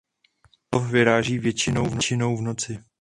Na 0.73 0.79
lov 0.79 0.91
vyráží 0.91 1.39
většinou 1.39 2.35
v 2.35 2.41
noci. 2.41 2.79